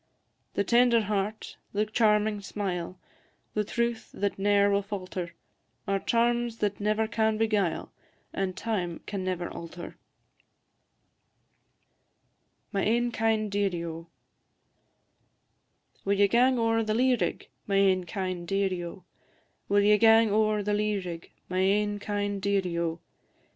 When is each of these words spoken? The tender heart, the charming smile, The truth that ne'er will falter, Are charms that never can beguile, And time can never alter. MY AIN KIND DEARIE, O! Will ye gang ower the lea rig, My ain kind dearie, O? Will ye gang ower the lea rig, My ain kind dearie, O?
The 0.55 0.63
tender 0.63 1.01
heart, 1.01 1.57
the 1.73 1.85
charming 1.85 2.41
smile, 2.41 2.97
The 3.53 3.63
truth 3.63 4.09
that 4.15 4.39
ne'er 4.39 4.71
will 4.71 4.81
falter, 4.81 5.35
Are 5.87 5.99
charms 5.99 6.57
that 6.57 6.79
never 6.79 7.07
can 7.07 7.37
beguile, 7.37 7.91
And 8.33 8.57
time 8.57 9.01
can 9.05 9.23
never 9.23 9.47
alter. 9.47 9.97
MY 12.71 12.81
AIN 12.81 13.11
KIND 13.11 13.51
DEARIE, 13.51 13.85
O! 13.85 14.07
Will 16.03 16.15
ye 16.17 16.27
gang 16.27 16.57
ower 16.57 16.81
the 16.81 16.95
lea 16.95 17.15
rig, 17.17 17.47
My 17.67 17.75
ain 17.75 18.05
kind 18.05 18.47
dearie, 18.47 18.83
O? 18.83 19.03
Will 19.69 19.81
ye 19.81 19.99
gang 19.99 20.31
ower 20.31 20.63
the 20.63 20.73
lea 20.73 20.97
rig, 20.97 21.29
My 21.47 21.59
ain 21.59 21.99
kind 21.99 22.41
dearie, 22.41 22.79
O? 22.79 22.99